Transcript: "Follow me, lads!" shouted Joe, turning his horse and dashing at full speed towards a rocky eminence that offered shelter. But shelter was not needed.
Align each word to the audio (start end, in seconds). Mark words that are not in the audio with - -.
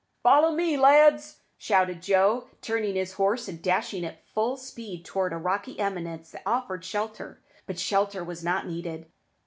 "Follow 0.23 0.49
me, 0.51 0.77
lads!" 0.77 1.41
shouted 1.59 2.01
Joe, 2.01 2.47
turning 2.63 2.95
his 2.95 3.13
horse 3.13 3.47
and 3.47 3.61
dashing 3.61 4.03
at 4.03 4.27
full 4.33 4.57
speed 4.57 5.05
towards 5.05 5.31
a 5.35 5.37
rocky 5.37 5.79
eminence 5.79 6.31
that 6.31 6.41
offered 6.43 6.83
shelter. 6.83 7.39
But 7.67 7.77
shelter 7.77 8.23
was 8.23 8.43
not 8.43 8.65
needed. 8.65 9.05